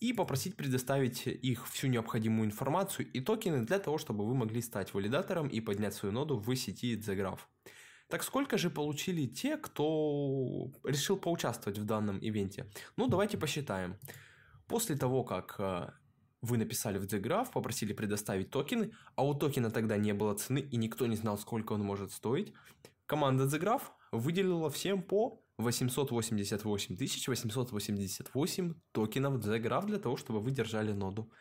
и 0.00 0.14
попросить 0.14 0.56
предоставить 0.56 1.26
их 1.26 1.68
всю 1.68 1.88
необходимую 1.88 2.46
информацию 2.46 3.10
и 3.12 3.20
токены 3.20 3.66
для 3.66 3.78
того, 3.78 3.98
чтобы 3.98 4.26
вы 4.26 4.34
могли 4.34 4.62
стать 4.62 4.94
валидатором 4.94 5.48
и 5.48 5.60
поднять 5.60 5.94
свою 5.94 6.14
ноду 6.14 6.38
в 6.38 6.56
сети 6.56 6.96
Zegraph. 6.96 7.40
Так 8.08 8.22
сколько 8.22 8.58
же 8.58 8.70
получили 8.70 9.26
те, 9.26 9.56
кто 9.56 10.72
решил 10.84 11.16
поучаствовать 11.16 11.78
в 11.78 11.84
данном 11.84 12.18
ивенте? 12.18 12.66
Ну, 12.96 13.08
давайте 13.08 13.36
посчитаем. 13.36 13.98
После 14.70 14.94
того, 14.94 15.24
как 15.24 15.56
э, 15.58 15.90
вы 16.42 16.56
написали 16.56 16.98
в 16.98 17.02
Zegraph, 17.02 17.50
попросили 17.52 17.92
предоставить 17.92 18.50
токены, 18.50 18.92
а 19.16 19.26
у 19.26 19.34
токена 19.34 19.68
тогда 19.72 19.96
не 19.96 20.14
было 20.14 20.34
цены 20.34 20.60
и 20.60 20.76
никто 20.76 21.06
не 21.06 21.16
знал, 21.16 21.38
сколько 21.38 21.72
он 21.72 21.82
может 21.82 22.12
стоить, 22.12 22.52
команда 23.06 23.46
Zegraph 23.46 23.82
выделила 24.12 24.70
всем 24.70 25.02
по 25.02 25.42
888 25.58 26.96
888 26.96 28.74
токенов 28.92 29.44
The 29.44 29.86
для 29.86 29.98
того, 29.98 30.16
чтобы 30.16 30.38
вы 30.40 30.52
держали 30.52 30.92
ноду. 30.92 31.32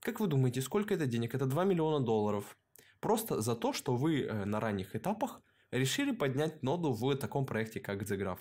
Как 0.00 0.20
вы 0.20 0.26
думаете, 0.26 0.62
сколько 0.62 0.94
это 0.94 1.06
денег? 1.06 1.34
Это 1.34 1.44
2 1.44 1.64
миллиона 1.64 2.02
долларов. 2.02 2.56
Просто 3.00 3.42
за 3.42 3.56
то, 3.56 3.74
что 3.74 3.94
вы 3.94 4.22
э, 4.22 4.44
на 4.46 4.58
ранних 4.58 4.96
этапах 4.96 5.42
решили 5.70 6.12
поднять 6.12 6.62
ноду 6.62 6.94
в 6.94 7.14
таком 7.16 7.44
проекте, 7.44 7.80
как 7.80 8.04
The 8.04 8.38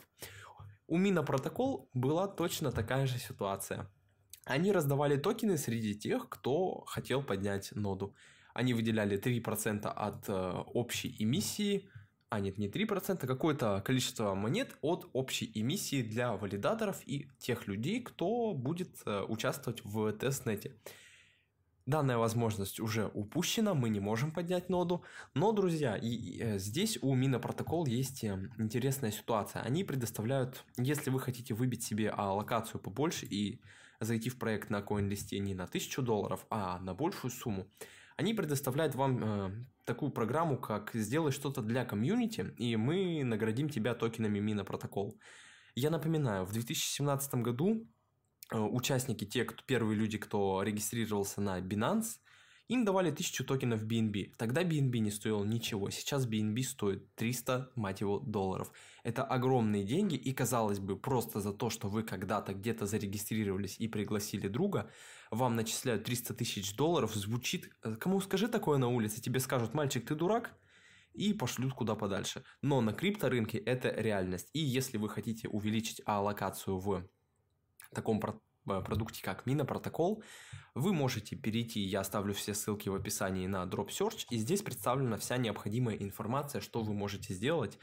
У 0.87 0.97
Мина 0.97 1.23
Протокол 1.23 1.89
была 1.93 2.29
точно 2.29 2.71
такая 2.71 3.05
же 3.05 3.19
ситуация. 3.19 3.91
Они 4.45 4.71
раздавали 4.71 5.17
токены 5.17 5.57
среди 5.57 5.95
тех, 5.95 6.27
кто 6.29 6.83
хотел 6.85 7.23
поднять 7.23 7.71
ноду. 7.73 8.13
Они 8.53 8.73
выделяли 8.73 9.19
3% 9.19 9.87
от 9.87 10.29
э, 10.29 10.63
общей 10.73 11.15
эмиссии– 11.19 11.89
а 12.33 12.39
нет, 12.39 12.57
не 12.57 12.67
3%, 12.67 13.27
какое-то 13.27 13.83
количество 13.85 14.33
монет 14.33 14.75
от 14.81 15.07
общей 15.13 15.51
эмиссии 15.53 16.01
для 16.01 16.33
валидаторов 16.35 17.03
и 17.05 17.27
тех 17.37 17.67
людей, 17.67 18.01
кто 18.01 18.55
будет 18.55 18.89
э, 19.05 19.21
участвовать 19.27 19.85
в 19.85 20.11
тестнете. 20.13 20.71
Данная 21.85 22.17
возможность 22.17 22.79
уже 22.79 23.11
упущена, 23.13 23.75
мы 23.75 23.89
не 23.89 23.99
можем 23.99 24.31
поднять 24.31 24.67
ноду. 24.67 25.03
Но, 25.35 25.51
друзья, 25.51 25.95
и, 25.95 26.39
э, 26.41 26.57
здесь 26.57 26.97
у 27.03 27.13
Мина 27.13 27.37
Протокол 27.37 27.85
есть 27.85 28.23
э, 28.23 28.49
интересная 28.57 29.11
ситуация. 29.11 29.61
Они 29.61 29.83
предоставляют, 29.83 30.65
если 30.75 31.11
вы 31.11 31.19
хотите 31.19 31.53
выбить 31.53 31.83
себе 31.83 32.09
а, 32.09 32.33
локацию 32.33 32.81
побольше 32.81 33.27
и 33.27 33.61
зайти 34.03 34.29
в 34.29 34.37
проект 34.37 34.69
на 34.69 34.81
CoinList 34.81 35.37
не 35.39 35.53
на 35.53 35.65
1000 35.65 36.01
долларов, 36.01 36.45
а 36.49 36.79
на 36.79 36.93
большую 36.93 37.31
сумму, 37.31 37.67
они 38.15 38.33
предоставляют 38.33 38.95
вам 38.95 39.23
э, 39.23 39.65
такую 39.85 40.11
программу, 40.11 40.57
как 40.57 40.91
«Сделай 40.93 41.31
что-то 41.31 41.61
для 41.61 41.85
комьюнити», 41.85 42.53
и 42.57 42.75
мы 42.75 43.23
наградим 43.23 43.69
тебя 43.69 43.95
токенами 43.95 44.39
Мина 44.39 44.63
Протокол. 44.63 45.19
Я 45.75 45.89
напоминаю, 45.89 46.45
в 46.45 46.53
2017 46.53 47.35
году 47.35 47.87
э, 48.51 48.57
участники, 48.59 49.25
те, 49.25 49.45
кто, 49.45 49.63
первые 49.65 49.97
люди, 49.97 50.17
кто 50.17 50.61
регистрировался 50.61 51.41
на 51.41 51.59
Binance, 51.59 52.19
им 52.73 52.85
давали 52.85 53.09
1000 53.09 53.43
токенов 53.43 53.83
BNB. 53.83 54.33
Тогда 54.37 54.63
BNB 54.63 54.99
не 54.99 55.11
стоил 55.11 55.43
ничего. 55.43 55.89
Сейчас 55.89 56.27
BNB 56.27 56.63
стоит 56.63 57.15
300, 57.15 57.71
мать 57.75 58.01
его, 58.01 58.19
долларов. 58.19 58.71
Это 59.03 59.23
огромные 59.23 59.83
деньги, 59.83 60.15
и 60.15 60.33
казалось 60.33 60.79
бы, 60.79 60.97
просто 60.97 61.39
за 61.39 61.53
то, 61.53 61.69
что 61.69 61.87
вы 61.87 62.03
когда-то 62.03 62.53
где-то 62.53 62.85
зарегистрировались 62.85 63.77
и 63.79 63.87
пригласили 63.87 64.47
друга, 64.47 64.89
вам 65.31 65.55
начисляют 65.55 66.03
300 66.03 66.33
тысяч 66.33 66.75
долларов, 66.75 67.13
звучит... 67.13 67.69
Э, 67.83 67.95
кому 67.95 68.21
скажи 68.21 68.47
такое 68.47 68.77
на 68.77 68.87
улице, 68.87 69.21
тебе 69.21 69.39
скажут, 69.39 69.73
мальчик, 69.73 70.05
ты 70.05 70.15
дурак? 70.15 70.55
и 71.13 71.31
пошлют 71.33 71.73
куда 71.73 71.93
подальше. 71.95 72.43
Но 72.63 72.81
на 72.81 72.91
крипторынке 72.91 73.59
это 73.59 73.89
реальность. 73.89 74.49
И 74.53 74.59
если 74.59 74.97
вы 74.97 75.09
хотите 75.09 75.47
увеличить 75.47 76.01
аллокацию 76.05 76.79
в 76.79 77.07
таком 77.93 78.19
продукте, 78.65 79.21
как 79.21 79.45
Mina 79.45 79.65
протокол, 79.65 80.23
вы 80.75 80.93
можете 80.93 81.35
перейти, 81.35 81.79
я 81.81 82.01
оставлю 82.01 82.33
все 82.33 82.53
ссылки 82.53 82.89
в 82.89 82.95
описании 82.95 83.47
на 83.47 83.63
Drop 83.63 83.89
Search, 83.89 84.25
и 84.29 84.37
здесь 84.37 84.61
представлена 84.61 85.17
вся 85.17 85.37
необходимая 85.37 85.95
информация, 85.97 86.61
что 86.61 86.81
вы 86.81 86.93
можете 86.93 87.33
сделать 87.33 87.77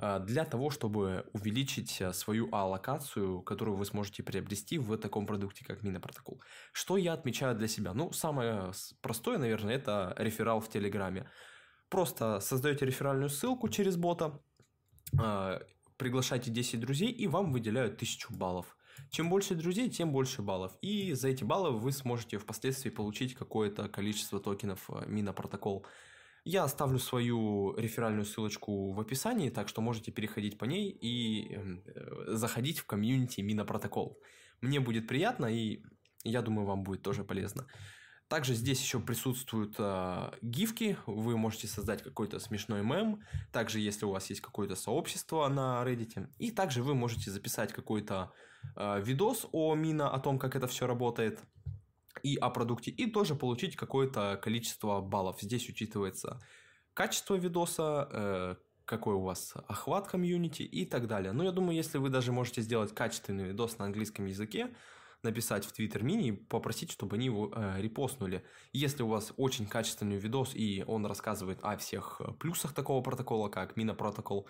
э, 0.00 0.20
для 0.26 0.44
того, 0.44 0.70
чтобы 0.70 1.26
увеличить 1.32 2.00
э, 2.00 2.12
свою 2.12 2.48
аллокацию, 2.52 3.42
которую 3.42 3.76
вы 3.76 3.84
сможете 3.84 4.22
приобрести 4.22 4.78
в 4.78 4.96
таком 4.96 5.26
продукте, 5.26 5.64
как 5.64 5.82
Mina 5.82 6.00
протокол. 6.00 6.42
Что 6.72 6.96
я 6.96 7.12
отмечаю 7.12 7.56
для 7.56 7.68
себя? 7.68 7.94
Ну, 7.94 8.12
самое 8.12 8.72
простое, 9.00 9.38
наверное, 9.38 9.76
это 9.76 10.14
реферал 10.18 10.60
в 10.60 10.68
Телеграме. 10.68 11.30
Просто 11.88 12.40
создаете 12.40 12.86
реферальную 12.86 13.28
ссылку 13.28 13.68
через 13.68 13.96
бота, 13.96 14.40
приглашайте 15.98 16.50
10 16.50 16.80
друзей, 16.80 17.10
и 17.10 17.26
вам 17.28 17.52
выделяют 17.52 17.94
1000 17.94 18.32
баллов. 18.32 18.76
Чем 19.10 19.28
больше 19.28 19.54
друзей, 19.54 19.90
тем 19.90 20.12
больше 20.12 20.42
баллов. 20.42 20.72
И 20.82 21.12
за 21.12 21.28
эти 21.28 21.44
баллы 21.44 21.70
вы 21.78 21.92
сможете 21.92 22.38
впоследствии 22.38 22.90
получить 22.90 23.34
какое-то 23.34 23.88
количество 23.88 24.40
токенов 24.40 24.88
э, 24.90 25.04
Мина 25.06 25.32
протокол. 25.32 25.86
Я 26.44 26.64
оставлю 26.64 26.98
свою 26.98 27.76
реферальную 27.76 28.24
ссылочку 28.24 28.92
в 28.92 29.00
описании, 29.00 29.50
так 29.50 29.68
что 29.68 29.80
можете 29.80 30.10
переходить 30.10 30.58
по 30.58 30.64
ней 30.64 30.90
и 30.90 31.54
эм, 31.54 31.82
э, 31.86 32.34
заходить 32.34 32.78
в 32.78 32.86
комьюнити 32.86 33.40
Мина 33.40 33.64
протокол. 33.64 34.18
Мне 34.60 34.80
будет 34.80 35.06
приятно 35.08 35.46
и 35.46 35.82
я 36.24 36.42
думаю, 36.42 36.66
вам 36.66 36.82
будет 36.82 37.02
тоже 37.02 37.24
полезно. 37.24 37.66
Также 38.32 38.54
здесь 38.54 38.80
еще 38.80 38.98
присутствуют 38.98 39.74
э, 39.78 40.30
гифки, 40.40 40.96
вы 41.04 41.36
можете 41.36 41.66
создать 41.66 42.02
какой-то 42.02 42.38
смешной 42.38 42.82
мем, 42.82 43.20
также 43.52 43.78
если 43.78 44.06
у 44.06 44.10
вас 44.10 44.30
есть 44.30 44.40
какое-то 44.40 44.74
сообщество 44.74 45.46
на 45.48 45.84
Reddit, 45.84 46.30
и 46.38 46.50
также 46.50 46.82
вы 46.82 46.94
можете 46.94 47.30
записать 47.30 47.74
какой-то 47.74 48.32
э, 48.74 49.02
видос 49.02 49.46
о 49.52 49.74
Мина, 49.74 50.08
о 50.08 50.18
том, 50.18 50.38
как 50.38 50.56
это 50.56 50.66
все 50.66 50.86
работает, 50.86 51.40
и 52.22 52.36
о 52.36 52.48
продукте, 52.48 52.90
и 52.90 53.04
тоже 53.04 53.34
получить 53.34 53.76
какое-то 53.76 54.40
количество 54.42 55.02
баллов. 55.02 55.36
Здесь 55.42 55.68
учитывается 55.68 56.40
качество 56.94 57.34
видоса, 57.34 58.08
э, 58.10 58.56
какой 58.86 59.14
у 59.14 59.20
вас 59.20 59.52
охват 59.68 60.08
комьюнити 60.08 60.62
и 60.62 60.86
так 60.86 61.06
далее. 61.06 61.32
Но 61.32 61.44
я 61.44 61.52
думаю, 61.52 61.76
если 61.76 61.98
вы 61.98 62.08
даже 62.08 62.32
можете 62.32 62.62
сделать 62.62 62.94
качественный 62.94 63.44
видос 63.44 63.76
на 63.76 63.84
английском 63.84 64.24
языке, 64.24 64.74
написать 65.22 65.64
в 65.64 65.72
Twitter 65.72 66.02
Mini 66.02 66.28
и 66.28 66.32
попросить, 66.32 66.90
чтобы 66.90 67.16
они 67.16 67.26
его 67.26 67.52
э, 67.54 67.80
репостнули. 67.80 68.44
Если 68.72 69.02
у 69.02 69.08
вас 69.08 69.32
очень 69.36 69.66
качественный 69.66 70.16
видос 70.16 70.54
и 70.54 70.84
он 70.86 71.06
рассказывает 71.06 71.58
о 71.62 71.76
всех 71.76 72.20
э, 72.20 72.32
плюсах 72.32 72.72
такого 72.72 73.02
протокола, 73.02 73.48
как 73.48 73.76
Mina 73.76 73.94
протокол, 73.94 74.48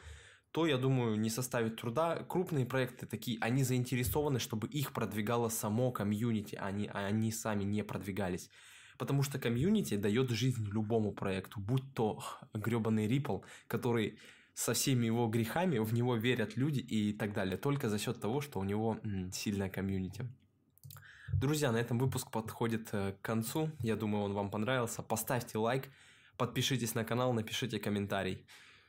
то, 0.53 0.67
я 0.67 0.77
думаю, 0.77 1.19
не 1.19 1.31
составит 1.31 1.77
труда. 1.77 2.25
Крупные 2.29 2.67
проекты 2.67 3.07
такие, 3.07 3.39
они 3.41 3.65
заинтересованы, 3.65 4.39
чтобы 4.39 4.69
их 4.69 4.93
продвигало 4.93 5.49
само 5.49 5.91
комьюнити, 5.93 6.57
а 6.57 6.67
они, 6.67 6.89
они 6.93 7.33
сами 7.33 7.65
не 7.65 7.83
продвигались. 7.83 8.51
Потому 8.99 9.23
что 9.23 9.39
комьюнити 9.39 9.97
дает 9.97 10.31
жизнь 10.31 10.67
любому 10.67 11.13
проекту, 11.13 11.59
будь 11.59 11.95
то 11.95 12.23
гребаный 12.53 13.09
Ripple, 13.09 13.43
который 13.67 14.19
со 14.55 14.75
всеми 14.75 15.07
его 15.07 15.29
грехами, 15.29 15.79
в 15.79 15.95
него 15.95 16.17
верят 16.17 16.57
люди 16.57 16.81
и 16.81 17.15
так 17.15 17.33
далее, 17.33 17.57
только 17.57 17.89
за 17.89 17.99
счет 17.99 18.21
того, 18.21 18.43
что 18.43 18.61
у 18.61 18.65
него 18.65 18.99
м, 19.03 19.33
сильная 19.33 19.71
комьюнити. 19.71 20.29
Друзья, 21.33 21.73
на 21.73 21.79
этом 21.79 21.99
выпуск 21.99 22.31
подходит 22.31 22.91
э, 22.93 23.13
к 23.13 23.23
концу. 23.23 23.71
Я 23.81 23.97
думаю, 23.97 24.25
он 24.25 24.35
вам 24.35 24.51
понравился. 24.51 25.03
Поставьте 25.03 25.59
лайк, 25.59 25.89
подпишитесь 26.37 26.95
на 26.95 27.05
канал, 27.05 27.33
напишите 27.33 27.79
комментарий. 27.79 28.47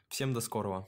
Всем 0.10 0.34
до 0.34 0.42
скорого. 0.42 0.88